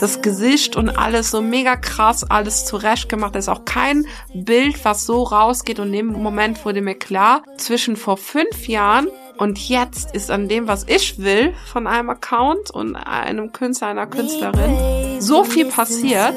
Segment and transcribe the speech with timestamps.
[0.00, 3.34] Das Gesicht und alles so mega krass, alles zurecht gemacht.
[3.34, 5.78] Da ist auch kein Bild, was so rausgeht.
[5.78, 10.48] Und in dem Moment wurde mir klar, zwischen vor fünf Jahren und jetzt ist an
[10.48, 16.34] dem, was ich will von einem Account und einem Künstler, einer Künstlerin, so viel passiert.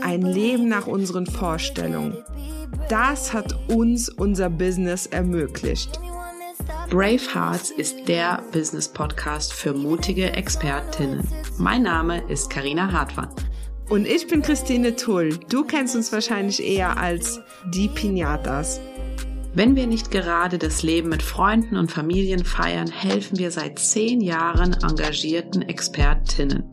[0.00, 2.16] Ein Leben nach unseren Vorstellungen.
[2.88, 6.00] Das hat uns unser Business ermöglicht.
[6.88, 11.28] Brave Hearts ist der Business Podcast für mutige Expertinnen.
[11.58, 13.28] Mein Name ist Karina Hartmann.
[13.90, 15.38] Und ich bin Christine Tull.
[15.50, 17.40] Du kennst uns wahrscheinlich eher als
[17.74, 18.80] die Pinatas.
[19.56, 24.20] Wenn wir nicht gerade das Leben mit Freunden und Familien feiern, helfen wir seit zehn
[24.20, 26.64] Jahren engagierten Expertinnen.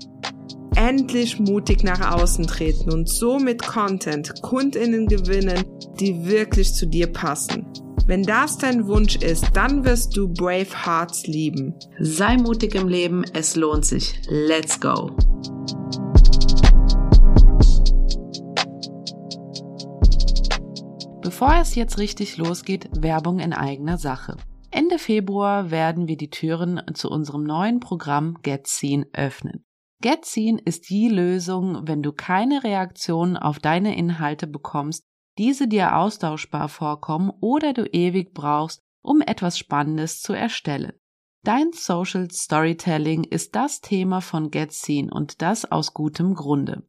[0.75, 5.63] Endlich mutig nach außen treten und so mit Content Kundinnen gewinnen,
[5.99, 7.67] die wirklich zu dir passen.
[8.07, 11.75] Wenn das dein Wunsch ist, dann wirst du Brave Hearts lieben.
[11.99, 14.19] Sei mutig im Leben, es lohnt sich.
[14.27, 15.15] Let's go!
[21.31, 24.35] Bevor es jetzt richtig losgeht, Werbung in eigener Sache.
[24.69, 29.63] Ende Februar werden wir die Türen zu unserem neuen Programm Get Seen öffnen.
[30.01, 35.05] Get Seen ist die Lösung, wenn du keine Reaktion auf deine Inhalte bekommst,
[35.37, 40.91] diese dir austauschbar vorkommen oder du ewig brauchst, um etwas Spannendes zu erstellen.
[41.45, 46.83] Dein Social Storytelling ist das Thema von Get Seen und das aus gutem Grunde.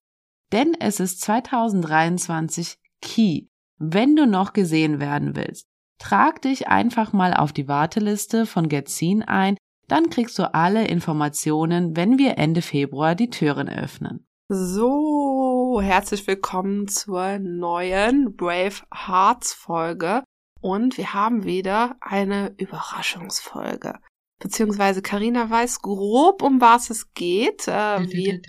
[0.51, 5.67] Denn es ist 2023 Key wenn du noch gesehen werden willst,
[5.99, 9.57] trag dich einfach mal auf die Warteliste von Getzin ein,
[9.89, 14.27] dann kriegst du alle Informationen, wenn wir Ende Februar die Türen öffnen.
[14.49, 20.23] So, herzlich willkommen zur neuen Brave Hearts Folge
[20.61, 23.95] und wir haben wieder eine Überraschungsfolge.
[24.39, 27.69] Beziehungsweise Karina weiß grob, um was es geht.
[27.69, 28.41] Äh, wir,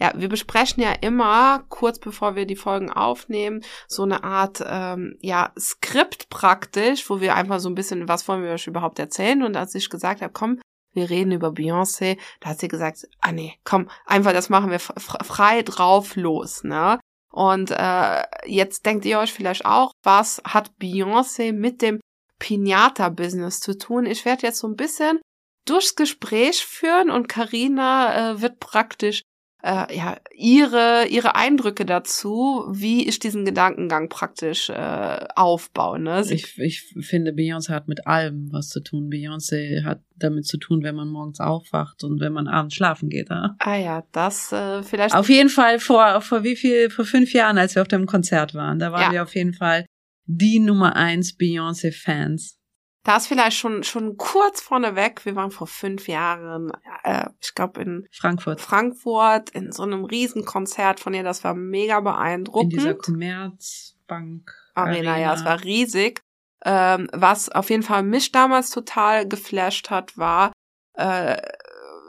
[0.00, 5.16] ja, wir besprechen ja immer, kurz bevor wir die Folgen aufnehmen, so eine Art, ähm,
[5.20, 9.42] ja, Skript praktisch, wo wir einfach so ein bisschen, was wollen wir euch überhaupt erzählen?
[9.42, 10.60] Und als ich gesagt habe, komm,
[10.94, 14.78] wir reden über Beyoncé, da hat sie gesagt, ah nee, komm, einfach das machen wir
[14.78, 16.98] frei drauf los, ne?
[17.30, 22.00] Und äh, jetzt denkt ihr euch vielleicht auch, was hat Beyoncé mit dem
[22.38, 24.06] Pinata-Business zu tun?
[24.06, 25.20] Ich werde jetzt so ein bisschen
[25.66, 29.22] durchs Gespräch führen und Karina äh, wird praktisch
[29.64, 35.98] äh, ja, ihre, ihre Eindrücke dazu, wie ich diesen Gedankengang praktisch äh, aufbaue.
[35.98, 36.22] Ne?
[36.28, 39.08] ich, ich finde, Beyoncé hat mit allem was zu tun.
[39.08, 43.30] Beyoncé hat damit zu tun, wenn man morgens aufwacht und wenn man abends schlafen geht.
[43.30, 43.56] Ja?
[43.58, 45.14] Ah ja, das äh, vielleicht.
[45.14, 48.54] Auf jeden Fall vor, vor wie viel, vor fünf Jahren, als wir auf dem Konzert
[48.54, 49.12] waren, da waren ja.
[49.12, 49.86] wir auf jeden Fall
[50.26, 52.58] die Nummer eins Beyoncé-Fans.
[53.04, 55.24] Da ist vielleicht schon schon kurz vorneweg.
[55.24, 56.72] Wir waren vor fünf Jahren,
[57.02, 58.60] äh, ich glaube in Frankfurt.
[58.60, 61.22] Frankfurt in so einem Riesenkonzert von ihr.
[61.22, 62.72] Das war mega beeindruckend.
[62.72, 65.18] In dieser Commerzbank Arena, Arena.
[65.18, 66.20] ja, es war riesig.
[66.64, 70.52] Ähm, was auf jeden Fall mich damals total geflasht hat, war,
[70.94, 71.36] äh,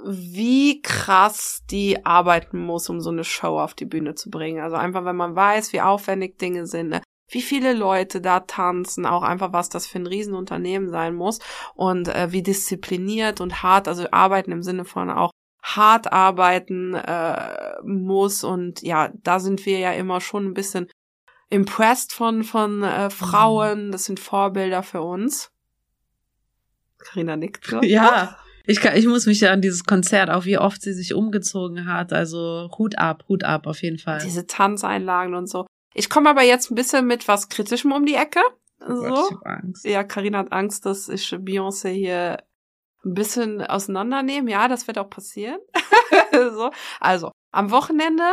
[0.07, 4.61] wie krass die arbeiten muss, um so eine Show auf die Bühne zu bringen.
[4.61, 6.89] Also einfach, wenn man weiß, wie aufwendig Dinge sind.
[6.89, 7.01] Ne?
[7.27, 11.39] Wie viele Leute da tanzen, auch einfach was das für ein Riesenunternehmen sein muss
[11.73, 15.31] und äh, wie diszipliniert und hart, also arbeiten im Sinne von auch
[15.61, 20.87] hart arbeiten äh, muss und ja, da sind wir ja immer schon ein bisschen
[21.49, 25.51] impressed von von äh, Frauen, das sind Vorbilder für uns.
[26.99, 27.81] Karina nickt so.
[27.81, 28.37] Ja.
[28.67, 31.85] Ich, kann, ich muss mich ja an dieses Konzert, auch wie oft sie sich umgezogen
[31.85, 32.11] hat.
[32.13, 34.19] Also Hut ab, Hut ab auf jeden Fall.
[34.23, 35.67] Diese Tanzeinlagen und so.
[35.95, 38.41] Ich komme aber jetzt ein bisschen mit was Kritischem um die Ecke.
[38.79, 39.01] So.
[39.01, 39.85] Gott, ich hab Angst.
[39.85, 42.43] Ja, Karina hat Angst, dass ich Beyoncé hier
[43.05, 44.51] ein bisschen auseinandernehme.
[44.51, 45.59] Ja, das wird auch passieren.
[46.33, 46.69] so.
[46.99, 48.25] Also, am Wochenende,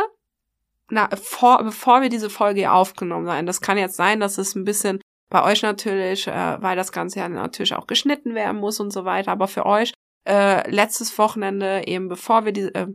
[0.89, 4.65] na, vor, bevor wir diese Folge aufgenommen haben, das kann jetzt sein, dass es ein
[4.65, 8.91] bisschen bei euch natürlich, äh, weil das Ganze ja natürlich auch geschnitten werden muss und
[8.91, 9.93] so weiter, aber für euch
[10.27, 12.87] äh, letztes Wochenende, eben bevor wir diese, äh,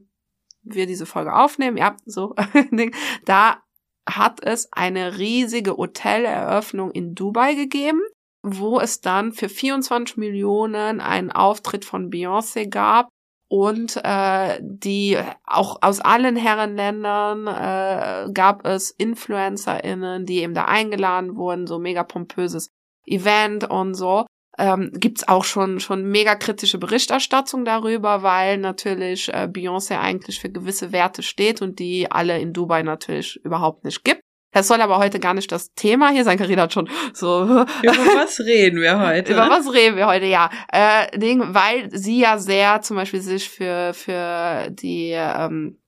[0.63, 2.35] wir diese Folge aufnehmen, ja, so,
[3.25, 3.63] da
[4.09, 8.01] hat es eine riesige Hoteleröffnung in Dubai gegeben,
[8.43, 13.09] wo es dann für 24 Millionen einen Auftritt von Beyoncé gab
[13.51, 21.37] und äh, die auch aus allen Herrenländern äh, gab es InfluencerInnen, die eben da eingeladen
[21.37, 22.71] wurden, so mega pompöses
[23.07, 24.27] Event und so
[24.59, 30.51] ähm, gibt auch schon schon mega kritische Berichterstattung darüber, weil natürlich äh, Beyoncé eigentlich für
[30.51, 34.21] gewisse Werte steht und die alle in Dubai natürlich überhaupt nicht gibt.
[34.53, 36.39] Das soll aber heute gar nicht das Thema hier sein.
[36.39, 37.43] Carina hat schon so.
[37.83, 39.33] Über was reden wir heute?
[39.33, 40.27] Über was reden wir heute?
[40.27, 45.79] Ja, äh, Ding, weil sie ja sehr zum Beispiel sich für für die ähm,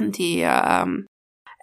[0.00, 1.06] die ähm,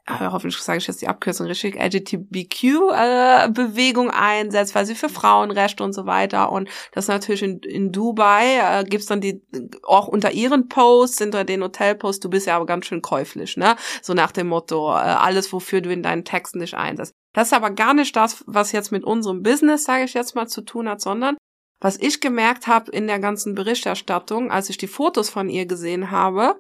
[0.07, 5.93] hoffentlich sage ich jetzt die Abkürzung richtig, LGBTQ-Bewegung äh, einsetzt, weil sie für Frauenrechte und
[5.93, 6.51] so weiter.
[6.51, 9.41] Und das natürlich in, in Dubai äh, gibt's dann die,
[9.83, 13.75] auch unter ihren Posts, unter den Hotelposts, du bist ja aber ganz schön käuflich, ne?
[14.01, 17.13] So nach dem Motto, äh, alles, wofür du in deinen Texten dich einsetzt.
[17.33, 20.47] Das ist aber gar nicht das, was jetzt mit unserem Business, sage ich jetzt mal,
[20.47, 21.35] zu tun hat, sondern
[21.79, 26.09] was ich gemerkt habe in der ganzen Berichterstattung, als ich die Fotos von ihr gesehen
[26.09, 26.59] habe,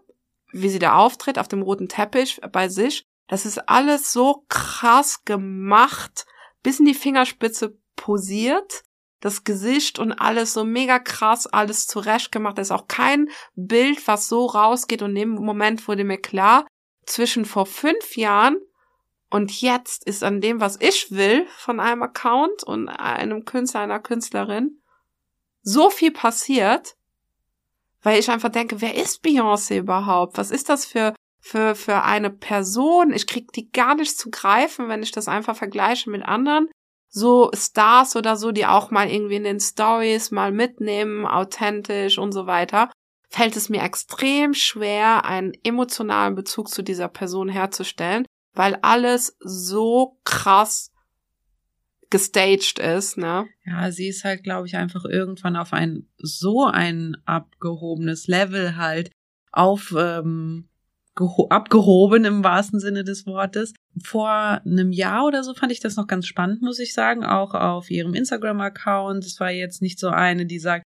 [0.51, 5.25] wie sie da auftritt auf dem roten Teppich bei sich, das ist alles so krass
[5.25, 6.25] gemacht,
[6.63, 8.83] bis in die Fingerspitze posiert.
[9.19, 12.57] Das Gesicht und alles so mega krass, alles zurecht gemacht.
[12.57, 15.01] Da ist auch kein Bild, was so rausgeht.
[15.01, 16.67] Und in dem Moment wurde mir klar,
[17.05, 18.57] zwischen vor fünf Jahren
[19.29, 23.99] und jetzt ist an dem, was ich will von einem Account und einem Künstler, einer
[23.99, 24.81] Künstlerin,
[25.63, 26.95] so viel passiert,
[28.01, 30.37] weil ich einfach denke, wer ist Beyoncé überhaupt?
[30.37, 33.13] Was ist das für für, für eine Person.
[33.13, 36.67] Ich krieg die gar nicht zu greifen, wenn ich das einfach vergleiche mit anderen.
[37.09, 42.33] So Stars oder so, die auch mal irgendwie in den Stories mal mitnehmen, authentisch und
[42.33, 42.91] so weiter,
[43.29, 50.17] fällt es mir extrem schwer, einen emotionalen Bezug zu dieser Person herzustellen, weil alles so
[50.23, 50.91] krass
[52.09, 53.47] gestaged ist, ne?
[53.65, 59.11] Ja, sie ist halt, glaube ich, einfach irgendwann auf ein so ein abgehobenes Level halt
[59.51, 60.66] auf ähm,
[61.49, 63.73] abgehoben im wahrsten Sinne des Wortes.
[64.03, 67.53] Vor einem Jahr oder so fand ich das noch ganz spannend, muss ich sagen, auch
[67.53, 69.25] auf ihrem Instagram-Account.
[69.25, 70.83] Es war jetzt nicht so eine, die sagt,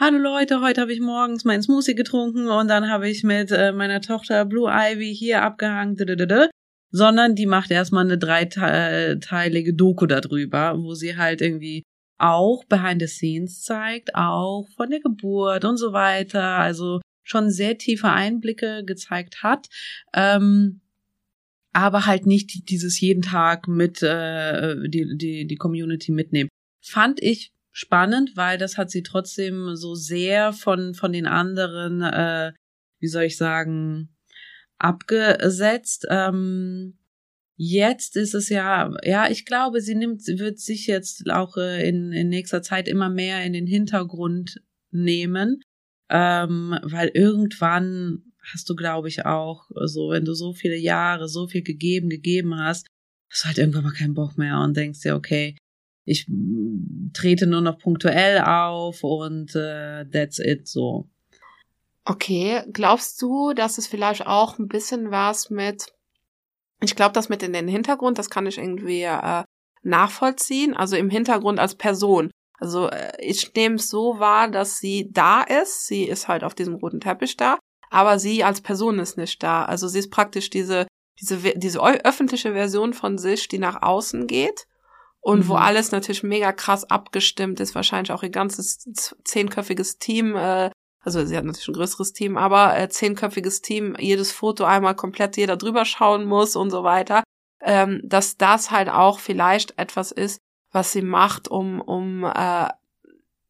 [0.00, 3.72] Hallo Leute, heute habe ich morgens meinen Smoothie getrunken und dann habe ich mit äh,
[3.72, 5.96] meiner Tochter Blue Ivy hier abgehangen,
[6.90, 11.82] sondern die macht erstmal eine dreiteilige Doku darüber, wo sie halt irgendwie
[12.18, 16.42] auch behind the scenes zeigt, auch von der Geburt und so weiter.
[16.42, 19.68] Also schon sehr tiefe Einblicke gezeigt hat.
[20.14, 20.80] Ähm,
[21.72, 26.50] aber halt nicht dieses jeden Tag mit äh, die, die, die Community mitnehmen.
[26.82, 32.52] Fand ich spannend, weil das hat sie trotzdem so sehr von, von den anderen, äh,
[32.98, 34.14] wie soll ich sagen,
[34.78, 36.06] abgesetzt.
[36.10, 36.98] Ähm,
[37.56, 42.12] jetzt ist es ja, ja, ich glaube, sie nimmt, wird sich jetzt auch äh, in,
[42.12, 44.60] in nächster Zeit immer mehr in den Hintergrund
[44.90, 45.62] nehmen
[46.12, 48.22] ähm, weil irgendwann
[48.52, 52.58] hast du, glaube ich, auch so, wenn du so viele Jahre so viel gegeben, gegeben
[52.58, 52.86] hast,
[53.30, 55.56] hast du halt irgendwann mal keinen Bock mehr und denkst dir, okay,
[56.04, 56.26] ich
[57.12, 61.08] trete nur noch punktuell auf und äh, that's it so.
[62.04, 65.94] Okay, glaubst du, dass es vielleicht auch ein bisschen was mit,
[66.82, 69.44] ich glaube, das mit in den Hintergrund, das kann ich irgendwie äh,
[69.82, 72.30] nachvollziehen, also im Hintergrund als Person.
[72.58, 75.86] Also äh, ich nehme es so wahr, dass sie da ist.
[75.86, 77.58] Sie ist halt auf diesem roten Teppich da,
[77.90, 79.64] aber sie als Person ist nicht da.
[79.64, 80.86] Also sie ist praktisch diese
[81.20, 84.66] diese diese öffentliche Version von sich, die nach außen geht
[85.20, 85.48] und mhm.
[85.48, 87.74] wo alles natürlich mega krass abgestimmt ist.
[87.74, 88.84] Wahrscheinlich auch ihr ganzes
[89.24, 90.36] zehnköpfiges Team.
[90.36, 90.70] Äh,
[91.00, 95.36] also sie hat natürlich ein größeres Team, aber äh, zehnköpfiges Team, jedes Foto einmal komplett
[95.36, 97.22] jeder drüber schauen muss und so weiter.
[97.64, 100.38] Ähm, dass das halt auch vielleicht etwas ist,
[100.72, 102.68] was sie macht, um, um äh,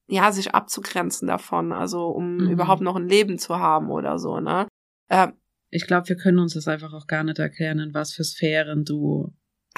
[0.08, 2.50] ja, sich abzugrenzen davon, also um mhm.
[2.50, 4.66] überhaupt noch ein Leben zu haben oder so, ne?
[5.08, 5.28] Äh,
[5.70, 8.84] ich glaube, wir können uns das einfach auch gar nicht erklären, in was für Sphären
[8.84, 9.32] du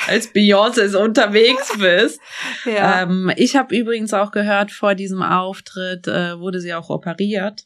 [0.08, 2.20] als Beyoncé unterwegs bist.
[2.64, 3.02] ja.
[3.02, 7.64] Ähm, ich habe übrigens auch gehört, vor diesem Auftritt äh, wurde sie auch operiert.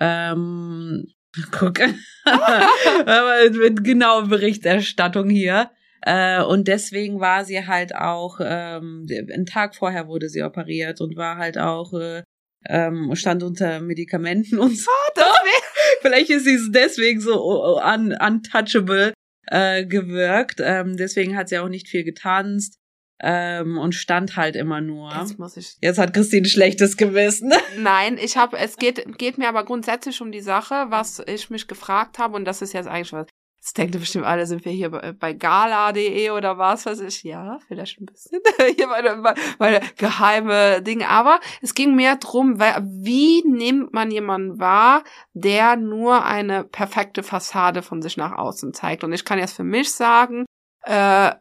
[0.00, 1.06] Ähm,
[1.50, 1.80] guck,
[3.52, 5.70] mit genauer Berichterstattung hier.
[6.02, 11.16] Äh, und deswegen war sie halt auch, ähm, einen Tag vorher wurde sie operiert und
[11.16, 12.22] war halt auch, äh,
[12.66, 14.90] ähm, stand unter Medikamenten und so.
[16.00, 17.42] Vielleicht ist sie deswegen so
[17.82, 19.12] un untouchable
[19.46, 20.60] äh, gewirkt.
[20.62, 22.76] Ähm, deswegen hat sie auch nicht viel getanzt.
[23.20, 25.12] Ähm, und stand halt immer nur.
[25.12, 25.76] Jetzt muss ich.
[25.80, 27.52] Jetzt hat Christine schlechtes Gewissen.
[27.78, 31.66] Nein, ich habe, es geht, geht mir aber grundsätzlich um die Sache, was ich mich
[31.66, 33.26] gefragt habe, und das ist jetzt eigentlich was,
[33.68, 37.22] Jetzt denken bestimmt alle, sind wir hier bei, bei gala.de oder was weiß ich.
[37.22, 38.40] Ja, vielleicht ein bisschen.
[38.76, 41.06] hier meine, meine geheime Dinge.
[41.10, 47.82] Aber es ging mehr drum, wie nimmt man jemanden wahr, der nur eine perfekte Fassade
[47.82, 49.04] von sich nach außen zeigt.
[49.04, 50.46] Und ich kann jetzt für mich sagen,
[50.84, 51.32] äh,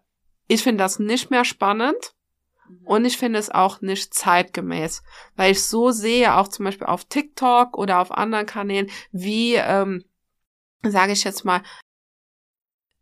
[0.50, 2.14] ich finde das nicht mehr spannend.
[2.68, 2.88] Mhm.
[2.88, 5.02] Und ich finde es auch nicht zeitgemäß,
[5.38, 10.04] weil ich so sehe, auch zum Beispiel auf TikTok oder auf anderen Kanälen, wie, ähm,
[10.84, 11.62] sage ich jetzt mal,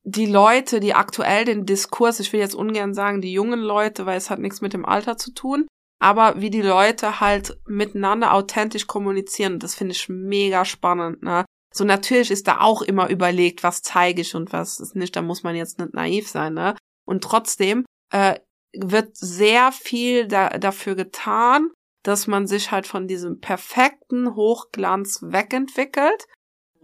[0.05, 4.17] die Leute, die aktuell den Diskurs, ich will jetzt ungern sagen, die jungen Leute, weil
[4.17, 5.67] es hat nichts mit dem Alter zu tun,
[6.00, 11.45] aber wie die Leute halt miteinander authentisch kommunizieren, das finde ich mega spannend, ne?
[11.74, 15.21] So natürlich ist da auch immer überlegt, was zeige ich und was ist nicht, da
[15.21, 16.75] muss man jetzt nicht naiv sein, ne?
[17.05, 17.83] Und trotzdem
[18.13, 18.39] äh,
[18.77, 21.71] wird sehr viel da, dafür getan,
[22.03, 26.27] dass man sich halt von diesem perfekten Hochglanz wegentwickelt.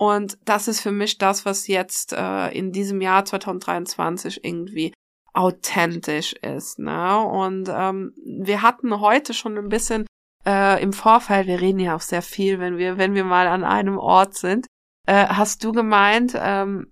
[0.02, 4.96] Und das ist für mich das, was jetzt äh, in diesem Jahr 2023 irgendwie
[5.32, 6.80] authentisch ist.
[6.80, 7.20] Ne?
[7.20, 10.08] Und ähm, wir hatten heute schon ein bisschen
[10.44, 13.64] äh, im Vorfeld, wir reden ja auch sehr viel, wenn wir, wenn wir mal an
[13.64, 14.66] einem Ort sind,
[15.08, 16.92] äh, hast du gemeint, ähm,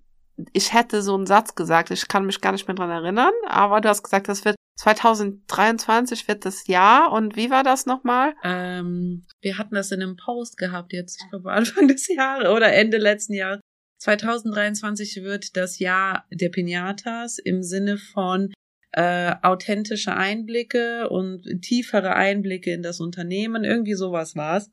[0.53, 3.81] ich hätte so einen Satz gesagt, ich kann mich gar nicht mehr dran erinnern, aber
[3.81, 8.33] du hast gesagt, das wird 2023 wird das Jahr und wie war das nochmal?
[8.45, 12.71] Ähm, wir hatten das in einem Post gehabt jetzt, ich glaube Anfang des Jahres oder
[12.71, 13.59] Ende letzten Jahres.
[13.99, 18.53] 2023 wird das Jahr der Pinatas im Sinne von
[18.93, 23.65] äh, authentische Einblicke und tiefere Einblicke in das Unternehmen.
[23.65, 24.71] Irgendwie sowas war's.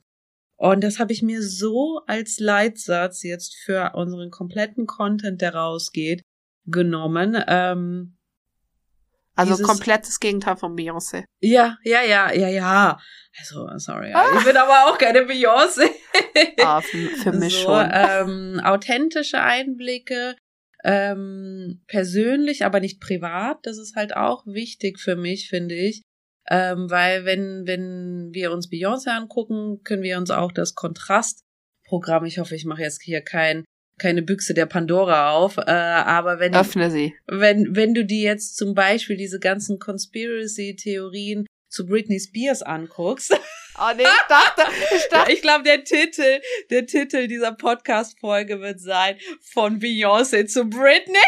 [0.57, 6.23] Und das habe ich mir so als Leitsatz jetzt für unseren kompletten Content, der rausgeht,
[6.65, 7.37] genommen.
[7.49, 8.16] Ähm,
[9.37, 11.25] also dieses, komplettes Gegenteil von Beyoncé.
[11.41, 12.99] Ja, ja, ja, ja, ja.
[13.39, 14.13] Also, sorry.
[14.13, 14.25] Ah.
[14.39, 15.91] Ich bin aber auch keine Beyoncé.
[16.63, 17.91] ah, für, für mich so, schon.
[17.93, 20.37] Ähm, authentische Einblicke,
[20.85, 23.59] ähm, persönlich, aber nicht privat.
[23.65, 26.03] Das ist halt auch wichtig für mich, finde ich.
[26.49, 32.39] Ähm, weil wenn, wenn wir uns Beyoncé angucken, können wir uns auch das Kontrastprogramm, ich
[32.39, 33.65] hoffe, ich mache jetzt hier kein
[33.99, 37.15] keine Büchse der Pandora auf, äh, aber wenn öffne sie.
[37.27, 43.33] Wenn wenn du dir jetzt zum Beispiel diese ganzen Conspiracy-Theorien zu Britney Spears anguckst.
[43.79, 44.63] Oh nee, ich dachte,
[44.97, 45.33] ich dachte.
[45.33, 49.17] ich glaube, der Titel, der Titel dieser Podcast-Folge wird sein
[49.53, 51.19] von Beyoncé zu Britney.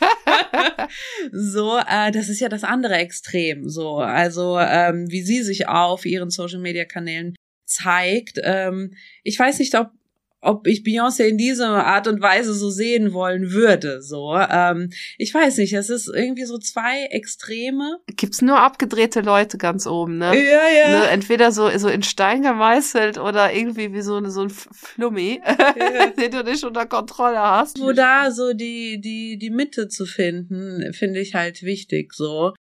[1.32, 3.68] so, äh, das ist ja das andere Extrem.
[3.68, 7.34] So, also ähm, wie sie sich auf ihren Social-Media-Kanälen
[7.64, 8.40] zeigt.
[8.42, 9.90] Ähm, ich weiß nicht, ob
[10.40, 14.02] ob ich Beyoncé in dieser Art und Weise so sehen wollen würde.
[14.02, 17.98] So, ähm, ich weiß nicht, es ist irgendwie so zwei Extreme.
[18.06, 20.34] Gibt's nur abgedrehte Leute ganz oben, ne?
[20.34, 21.00] Ja, ja.
[21.00, 21.08] Ne?
[21.08, 26.10] Entweder so so in Stein gemeißelt oder irgendwie wie so, so ein Flummi, ja.
[26.18, 27.80] den du nicht unter Kontrolle hast.
[27.80, 32.54] Wo da so die die die Mitte zu finden, finde ich halt wichtig, so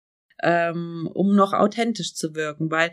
[0.43, 2.91] ähm, um noch authentisch zu wirken, weil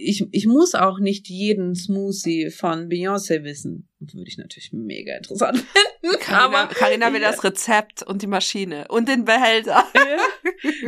[0.00, 3.88] ich, ich muss auch nicht jeden Smoothie von Beyoncé wissen.
[3.98, 6.20] Würde ich natürlich mega interessant finden.
[6.20, 7.32] Carina, Carina will ja.
[7.32, 9.84] das Rezept und die Maschine und den Behälter.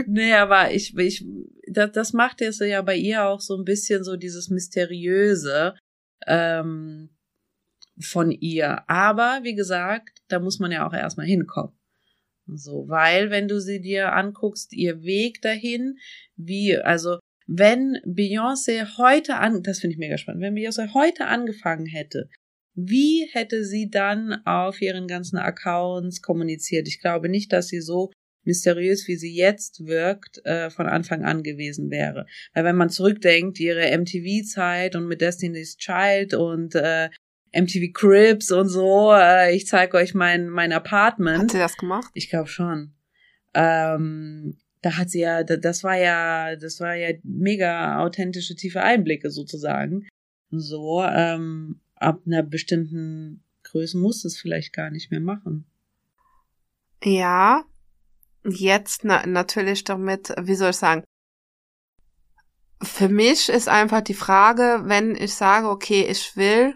[0.06, 1.26] nee, aber ich, ich,
[1.66, 5.74] das, das macht jetzt ja bei ihr auch so ein bisschen so dieses Mysteriöse
[6.28, 7.10] ähm,
[8.00, 8.88] von ihr.
[8.88, 11.76] Aber wie gesagt, da muss man ja auch erstmal hinkommen.
[12.46, 15.98] So, weil wenn du sie dir anguckst, ihr Weg dahin,
[16.36, 21.87] wie, also wenn Beyoncé heute an, das finde ich mega spannend, wenn Beyoncé heute angefangen
[21.87, 22.28] hätte,
[22.75, 26.88] wie hätte sie dann auf ihren ganzen Accounts kommuniziert?
[26.88, 28.11] Ich glaube nicht, dass sie so
[28.44, 32.26] mysteriös, wie sie jetzt wirkt, äh, von Anfang an gewesen wäre.
[32.54, 37.11] Weil wenn man zurückdenkt, ihre MTV-Zeit und mit Destiny's Child und äh,
[37.52, 41.42] MTV Cribs und so, äh, ich zeige euch mein, mein Apartment.
[41.42, 42.11] Hat sie das gemacht?
[42.14, 42.94] Ich glaube schon.
[43.52, 49.30] Ähm, da hat sie ja, das war ja, das war ja mega authentische, tiefe Einblicke
[49.30, 50.08] sozusagen.
[50.50, 55.66] So, ähm, ab einer bestimmten Größe muss es vielleicht gar nicht mehr machen.
[57.04, 57.64] Ja,
[58.44, 61.04] jetzt na natürlich damit, wie soll ich sagen,
[62.82, 66.75] für mich ist einfach die Frage, wenn ich sage, okay, ich will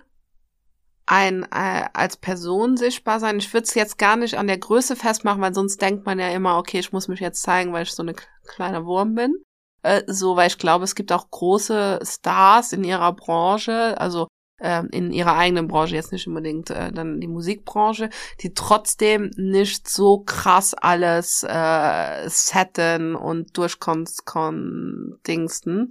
[1.06, 3.38] ein äh, als Person sichtbar sein.
[3.38, 6.28] Ich würde es jetzt gar nicht an der Größe festmachen, weil sonst denkt man ja
[6.28, 8.14] immer, okay, ich muss mich jetzt zeigen, weil ich so eine
[8.46, 9.34] kleine Wurm bin.
[9.82, 14.82] Äh, so, weil ich glaube, es gibt auch große Stars in ihrer Branche, also äh,
[14.92, 18.08] in ihrer eigenen Branche, jetzt nicht unbedingt äh, dann die Musikbranche,
[18.40, 25.90] die trotzdem nicht so krass alles äh, setten und durchkon-dingsten.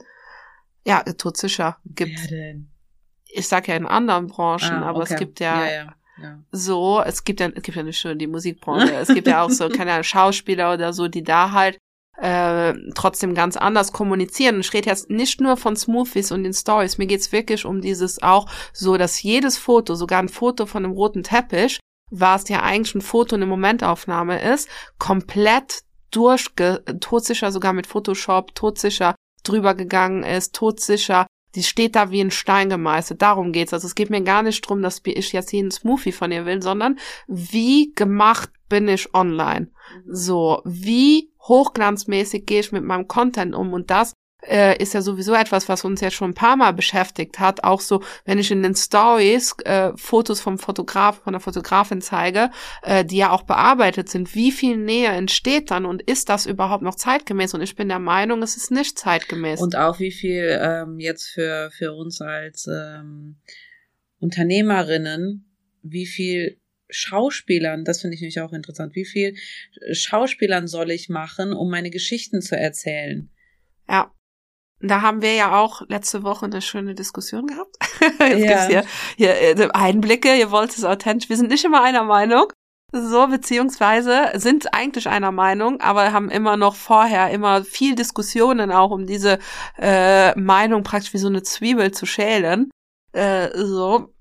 [0.86, 1.78] Ja, tut sicher.
[1.86, 2.32] Gibt.
[2.32, 2.73] Denn?
[3.34, 7.02] Ich sag ja in anderen Branchen, ah, aber es gibt ja, ja, ja, ja, so,
[7.02, 9.70] es gibt ja, es gibt ja nicht nur die Musikbranche, es gibt ja auch so,
[9.76, 11.78] keine Ahnung, Schauspieler oder so, die da halt
[12.18, 14.56] äh, trotzdem ganz anders kommunizieren.
[14.56, 17.82] Und ich rede jetzt nicht nur von Smoothies und den Stories, mir geht's wirklich um
[17.82, 21.80] dieses auch so, dass jedes Foto, sogar ein Foto von einem roten Teppich,
[22.12, 29.16] was ja eigentlich ein Foto eine Momentaufnahme ist, komplett durchge, todsicher sogar mit Photoshop, todsicher
[29.44, 33.22] drüber gegangen ist, todsicher die steht da wie ein Stein gemeißelt.
[33.22, 33.74] Darum geht's.
[33.74, 36.62] Also es geht mir gar nicht drum, dass ich jetzt jeden Smoothie von ihr will,
[36.62, 39.68] sondern wie gemacht bin ich online?
[40.06, 40.16] Mhm.
[40.16, 43.74] So, wie hochglanzmäßig gehe ich mit meinem Content um?
[43.74, 44.14] Und das
[44.48, 47.64] äh, ist ja sowieso etwas, was uns jetzt schon ein paar Mal beschäftigt hat.
[47.64, 52.50] Auch so, wenn ich in den Stories äh, Fotos vom Fotograf, von der Fotografin zeige,
[52.82, 56.84] äh, die ja auch bearbeitet sind, wie viel Nähe entsteht dann und ist das überhaupt
[56.84, 57.54] noch zeitgemäß?
[57.54, 59.62] Und ich bin der Meinung, es ist nicht zeitgemäß.
[59.62, 63.38] Und auch wie viel ähm, jetzt für, für uns als ähm,
[64.20, 65.46] Unternehmerinnen,
[65.82, 66.60] wie viel
[66.90, 69.36] Schauspielern, das finde ich nämlich auch interessant, wie viel
[69.92, 73.30] Schauspielern soll ich machen, um meine Geschichten zu erzählen?
[73.90, 74.12] Ja,
[74.84, 77.78] da haben wir ja auch letzte Woche eine schöne Diskussion gehabt.
[78.20, 78.48] Jetzt ja.
[78.48, 78.84] gibt's hier,
[79.16, 81.30] hier äh, Einblicke, ihr wollt es authentisch.
[81.30, 82.52] Wir sind nicht immer einer Meinung.
[82.96, 88.92] So, beziehungsweise sind eigentlich einer Meinung, aber haben immer noch vorher immer viel Diskussionen auch
[88.92, 89.40] um diese
[89.80, 92.70] äh, Meinung praktisch wie so eine Zwiebel zu schälen.
[93.14, 94.14] Äh, so.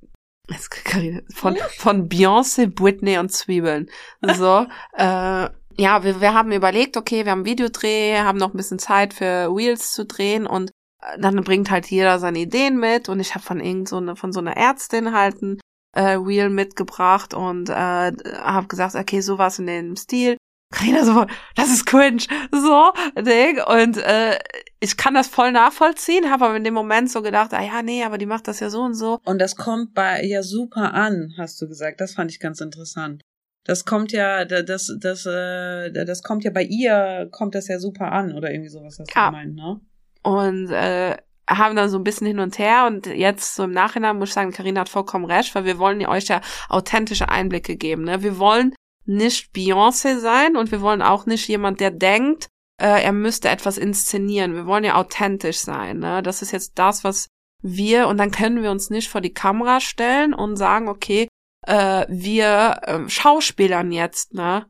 [1.35, 3.91] Von, von Beyoncé, Britney und Zwiebeln.
[4.23, 4.67] So,
[4.97, 9.15] äh, ja, wir, wir haben überlegt, okay, wir haben Videodreh, haben noch ein bisschen Zeit
[9.15, 10.71] für Wheels zu drehen und
[11.03, 14.17] äh, dann bringt halt jeder seine Ideen mit und ich habe von irgend so eine,
[14.17, 15.61] von so einer Ärztin halt ein
[15.95, 20.37] äh, Wheel mitgebracht und äh, habe gesagt, okay, sowas in dem Stil.
[20.73, 23.61] Carina so, das ist cringe, so Ding.
[23.63, 24.39] Und äh,
[24.81, 28.03] ich kann das voll nachvollziehen, habe aber in dem Moment so gedacht, ah ja, nee,
[28.03, 29.19] aber die macht das ja so und so.
[29.25, 32.01] Und das kommt bei ihr super an, hast du gesagt.
[32.01, 33.23] Das fand ich ganz interessant.
[33.65, 38.11] Das kommt ja, das, das, äh, das kommt ja bei ihr, kommt das ja super
[38.11, 39.27] an oder irgendwie sowas hast ja.
[39.27, 39.81] du gemeint, ne?
[40.25, 41.17] Und äh,
[41.49, 44.35] haben dann so ein bisschen hin und her und jetzt so im Nachhinein muss ich
[44.35, 48.05] sagen, Karina hat vollkommen recht, weil wir wollen euch ja authentische Einblicke geben.
[48.05, 48.23] Ne?
[48.23, 52.49] Wir wollen nicht Beyoncé sein und wir wollen auch nicht jemand, der denkt,
[52.81, 54.55] äh, er müsste etwas inszenieren.
[54.55, 55.99] Wir wollen ja authentisch sein.
[55.99, 56.23] Ne?
[56.23, 57.29] Das ist jetzt das, was
[57.61, 61.29] wir und dann können wir uns nicht vor die Kamera stellen und sagen, okay,
[61.67, 64.67] äh, wir äh, Schauspielern jetzt, ne?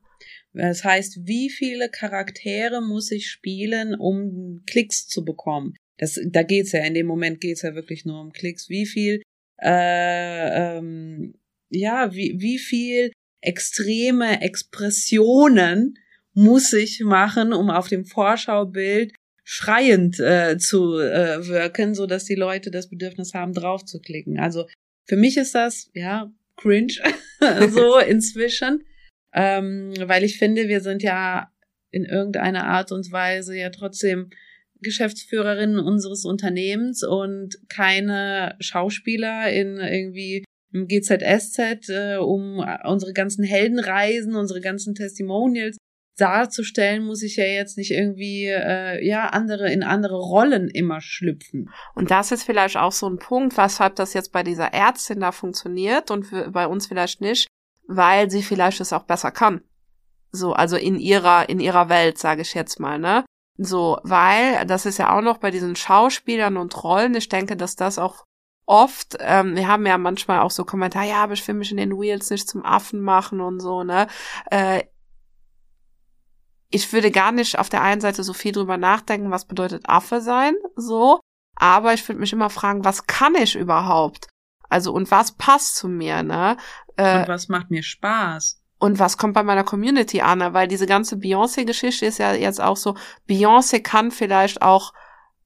[0.55, 5.75] Das heißt, wie viele Charaktere muss ich spielen, um Klicks zu bekommen?
[5.99, 8.69] Das, da geht's ja, in dem Moment geht's ja wirklich nur um Klicks.
[8.69, 9.23] Wie viel,
[9.63, 11.35] äh, ähm,
[11.71, 15.99] ja, wie, wie viel extreme Expressionen
[16.35, 22.35] muss ich machen, um auf dem Vorschaubild schreiend äh, zu äh, wirken, so dass die
[22.35, 24.39] Leute das Bedürfnis haben, drauf zu klicken.
[24.39, 24.67] Also
[25.07, 26.95] für mich ist das ja cringe,
[27.71, 28.85] so inzwischen,
[29.35, 31.51] ähm, weil ich finde, wir sind ja
[31.91, 34.31] in irgendeiner Art und Weise ja trotzdem
[34.81, 44.35] Geschäftsführerinnen unseres Unternehmens und keine Schauspieler in irgendwie im GZSZ, äh, um unsere ganzen Heldenreisen,
[44.35, 45.77] unsere ganzen Testimonials
[46.17, 51.71] darzustellen, muss ich ja jetzt nicht irgendwie äh, ja andere in andere Rollen immer schlüpfen.
[51.95, 55.33] Und das ist vielleicht auch so ein Punkt, weshalb das jetzt bei dieser Ärztin da
[55.33, 57.49] funktioniert und bei uns vielleicht nicht,
[57.89, 59.63] weil sie vielleicht es auch besser kann.
[60.31, 63.25] So, also in ihrer in ihrer Welt, sage ich jetzt mal, ne?
[63.59, 67.15] So, weil das ist ja auch noch bei diesen Schauspielern und Rollen.
[67.15, 68.25] Ich denke, dass das auch
[68.65, 71.77] oft, ähm, wir haben ja manchmal auch so Kommentare, ja, aber ich will mich in
[71.77, 74.07] den Wheels nicht zum Affen machen und so, ne?
[74.51, 74.85] Äh,
[76.73, 80.21] ich würde gar nicht auf der einen Seite so viel drüber nachdenken, was bedeutet Affe
[80.21, 81.21] sein, so,
[81.55, 84.27] aber ich würde mich immer fragen, was kann ich überhaupt?
[84.69, 86.57] Also und was passt zu mir, ne?
[86.97, 88.59] Äh, und was macht mir Spaß?
[88.79, 90.39] Und was kommt bei meiner Community an?
[90.39, 90.55] Ne?
[90.55, 92.97] Weil diese ganze Beyoncé-Geschichte ist ja jetzt auch so,
[93.29, 94.93] Beyoncé kann vielleicht auch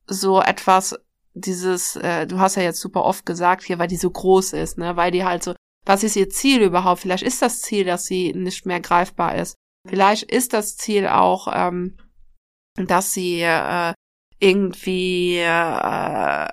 [0.07, 0.95] so etwas,
[1.35, 4.79] dieses, äh, du hast ja jetzt super oft gesagt hier, weil die so groß ist,
[4.79, 4.97] ne?
[4.97, 7.01] Weil die halt so, was ist ihr Ziel überhaupt?
[7.01, 9.57] Vielleicht ist das Ziel, dass sie nicht mehr greifbar ist.
[9.89, 11.97] Vielleicht ist das Ziel auch, ähm,
[12.77, 13.93] dass sie äh,
[14.39, 16.49] irgendwie äh,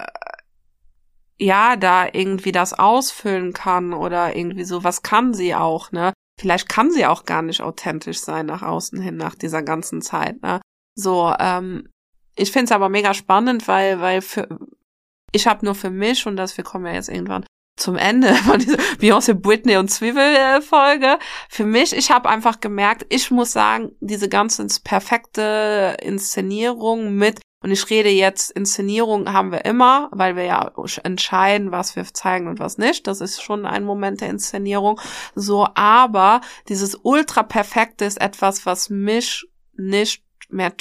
[1.39, 4.83] ja da irgendwie das ausfüllen kann oder irgendwie so.
[4.83, 6.13] Was kann sie auch, ne?
[6.39, 10.41] Vielleicht kann sie auch gar nicht authentisch sein nach außen hin nach dieser ganzen Zeit,
[10.41, 10.61] ne?
[10.95, 11.89] So, ähm,
[12.35, 14.47] ich finde es aber mega spannend, weil weil für
[15.31, 18.59] ich habe nur für mich und das wir kommen ja jetzt irgendwann zum Ende von
[18.59, 21.17] dieser Beyoncé, Britney und Zwiebel Folge.
[21.49, 27.71] Für mich, ich habe einfach gemerkt, ich muss sagen, diese ganze perfekte Inszenierung mit und
[27.71, 30.71] ich rede jetzt, Inszenierung haben wir immer, weil wir ja
[31.03, 33.07] entscheiden, was wir zeigen und was nicht.
[33.07, 34.99] Das ist schon ein Moment der Inszenierung.
[35.33, 40.73] So, aber dieses ultra perfekte ist etwas, was mich nicht mehr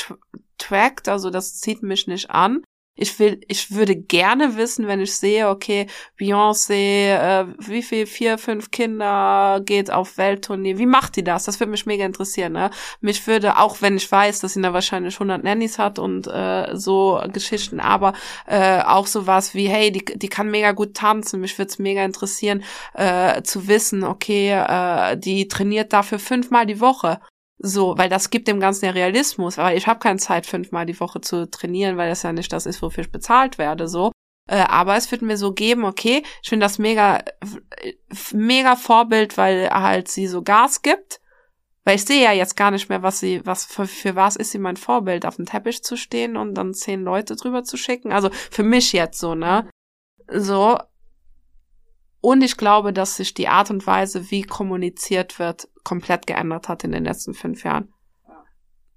[0.59, 2.65] trackt, also das zieht mich nicht an.
[2.95, 5.87] Ich will, ich würde gerne wissen, wenn ich sehe, okay,
[6.21, 10.77] Beyoncé, äh, wie viel, vier, fünf Kinder geht auf Welttournee.
[10.77, 11.45] Wie macht die das?
[11.45, 12.71] Das würde mich mega interessieren, ne?
[13.01, 16.77] Mich würde, auch wenn ich weiß, dass sie da wahrscheinlich 100 Nannies hat und äh,
[16.77, 18.13] so Geschichten, aber
[18.47, 21.41] äh, auch sowas wie, hey, die, die kann mega gut tanzen.
[21.41, 26.81] Mich würde es mega interessieren, äh, zu wissen, okay, äh, die trainiert dafür fünfmal die
[26.81, 27.21] Woche.
[27.59, 29.59] So, weil das gibt dem Ganzen ja Realismus.
[29.59, 32.67] Aber ich habe keine Zeit, fünfmal die Woche zu trainieren, weil das ja nicht das
[32.67, 33.89] ist, wofür ich bezahlt werde.
[33.89, 34.13] So.
[34.49, 37.23] Äh, aber es wird mir so geben, okay, ich finde das mega,
[38.33, 41.21] mega Vorbild, weil halt sie so Gas gibt.
[41.85, 44.53] Weil ich sehe ja jetzt gar nicht mehr, was sie, was für, für was ist
[44.53, 48.13] sie mein Vorbild, auf dem Teppich zu stehen und dann zehn Leute drüber zu schicken.
[48.13, 49.69] Also für mich jetzt so, ne?
[50.29, 50.79] So.
[52.23, 56.85] Und ich glaube, dass sich die Art und Weise, wie kommuniziert wird, komplett geändert hat
[56.85, 57.93] in den letzten fünf Jahren.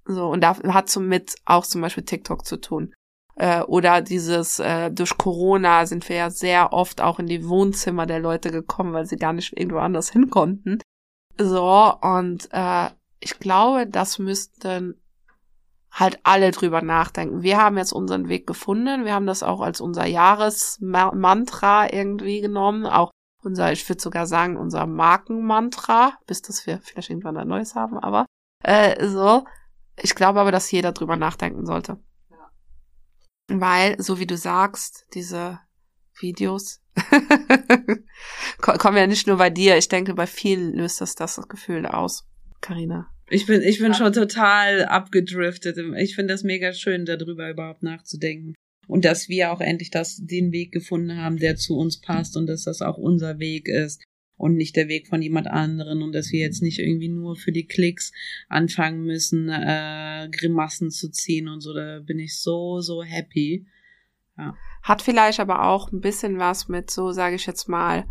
[0.04, 2.94] So, und da hat somit auch zum Beispiel TikTok zu tun.
[3.34, 8.06] Äh, oder dieses, äh, durch Corona sind wir ja sehr oft auch in die Wohnzimmer
[8.06, 10.78] der Leute gekommen, weil sie gar nicht irgendwo anders hin konnten.
[11.36, 15.02] So, und äh, ich glaube, das müssten
[15.90, 17.42] halt alle drüber nachdenken.
[17.42, 19.04] Wir haben jetzt unseren Weg gefunden.
[19.04, 22.86] Wir haben das auch als unser Jahresmantra irgendwie genommen.
[22.86, 23.10] Auch
[23.46, 27.98] unser, ich würde sogar sagen, unser Markenmantra, bis dass wir vielleicht irgendwann ein neues haben,
[27.98, 28.26] aber
[28.62, 29.46] äh, so.
[30.02, 31.98] Ich glaube aber, dass jeder drüber nachdenken sollte.
[32.30, 32.50] Ja.
[33.48, 35.60] Weil, so wie du sagst, diese
[36.18, 36.82] Videos
[38.60, 42.28] kommen ja nicht nur bei dir, ich denke, bei vielen löst das das Gefühl aus.
[42.60, 43.08] Karina.
[43.28, 45.78] Ich bin, ich bin schon total abgedriftet.
[45.96, 48.54] Ich finde das mega schön, darüber überhaupt nachzudenken
[48.86, 52.46] und dass wir auch endlich das, den Weg gefunden haben, der zu uns passt und
[52.46, 54.02] dass das auch unser Weg ist
[54.36, 57.52] und nicht der Weg von jemand anderen und dass wir jetzt nicht irgendwie nur für
[57.52, 58.12] die Klicks
[58.48, 61.72] anfangen müssen, äh, Grimassen zu ziehen und so.
[61.72, 63.66] Da bin ich so, so happy.
[64.36, 64.54] Ja.
[64.82, 68.06] Hat vielleicht aber auch ein bisschen was mit, so sage ich jetzt mal,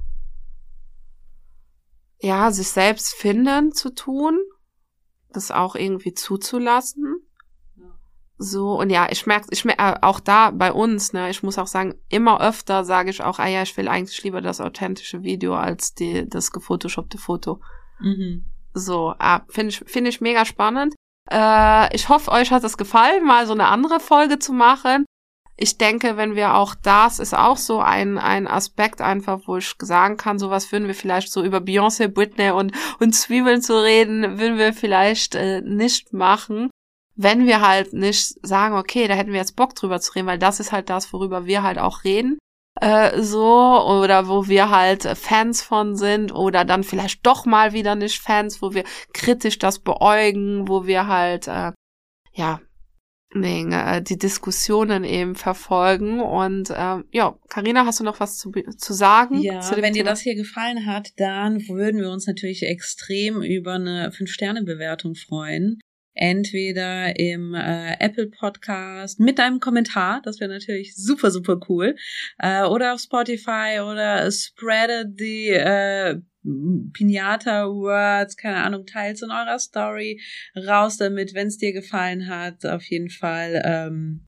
[2.20, 4.40] ja, sich selbst finden zu tun,
[5.32, 7.15] das auch irgendwie zuzulassen
[8.38, 11.58] so, und ja, ich merke, ich merke äh, auch da bei uns, ne, ich muss
[11.58, 15.24] auch sagen, immer öfter sage ich auch, ah ja, ich will eigentlich lieber das authentische
[15.24, 17.62] Video als die, das gefotoshoppte Foto.
[18.00, 18.44] Mhm.
[18.74, 20.96] So, ah, finde ich, finde ich mega spannend.
[21.32, 25.06] Äh, ich hoffe, euch hat es gefallen, mal so eine andere Folge zu machen.
[25.56, 29.74] Ich denke, wenn wir auch das ist auch so ein, ein Aspekt einfach, wo ich
[29.80, 34.38] sagen kann, sowas würden wir vielleicht so über Beyoncé, Britney und, und Zwiebeln zu reden,
[34.38, 36.70] würden wir vielleicht äh, nicht machen
[37.16, 40.40] wenn wir halt nicht sagen, okay, da hätten wir jetzt Bock drüber zu reden, weil
[40.40, 42.38] das ist halt das, worüber wir halt auch reden,
[42.82, 47.96] äh, so, oder wo wir halt Fans von sind, oder dann vielleicht doch mal wieder
[47.96, 51.72] nicht Fans, wo wir kritisch das beäugen, wo wir halt, äh,
[52.34, 52.60] ja,
[53.34, 56.22] äh, die Diskussionen eben verfolgen.
[56.22, 59.40] Und äh, ja, Karina, hast du noch was zu, zu sagen?
[59.42, 59.94] Ja, zu wenn Thema?
[59.94, 65.80] dir das hier gefallen hat, dann würden wir uns natürlich extrem über eine Fünf-Sterne-Bewertung freuen
[66.16, 71.96] entweder im äh, Apple Podcast mit einem Kommentar, das wäre natürlich super, super cool,
[72.40, 76.20] äh, oder auf Spotify oder spreadet die äh,
[76.94, 80.22] Pinata Words, keine Ahnung, teils in eurer Story
[80.56, 82.66] raus damit, wenn es dir gefallen hat.
[82.66, 84.26] Auf jeden Fall ähm,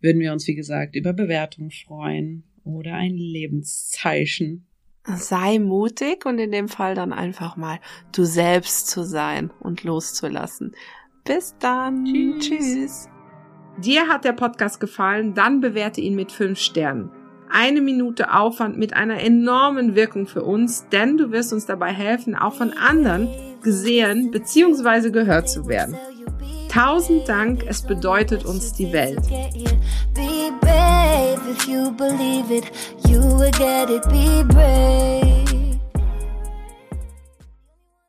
[0.00, 4.67] würden wir uns, wie gesagt, über Bewertung freuen oder ein Lebenszeichen.
[5.04, 7.78] Sei mutig und in dem Fall dann einfach mal
[8.12, 10.74] du selbst zu sein und loszulassen.
[11.24, 12.04] Bis dann.
[12.04, 12.48] Tschüss.
[12.48, 13.08] Tschüss.
[13.78, 17.10] Dir hat der Podcast gefallen, dann bewerte ihn mit fünf Sternen.
[17.48, 22.34] Eine Minute Aufwand mit einer enormen Wirkung für uns, denn du wirst uns dabei helfen,
[22.34, 23.28] auch von anderen
[23.62, 25.10] gesehen bzw.
[25.10, 25.96] gehört zu werden.
[26.68, 29.20] Tausend Dank, es bedeutet uns die Welt.
[31.46, 32.70] If you believe it,
[33.06, 35.47] you will get it, be brave.